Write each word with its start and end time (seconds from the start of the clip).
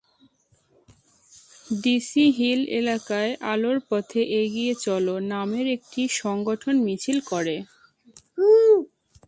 DC 1.77 2.25
hill 2.37 2.61
এলাকায় 2.79 3.31
আলোর 3.51 3.77
পথে 3.89 4.21
এগিয়ে 4.41 4.73
চলো 4.85 5.15
নামের 5.31 5.65
একটি 5.75 6.01
সংগঠন 6.21 6.75
মিছিল 6.85 7.17
করে। 7.31 7.55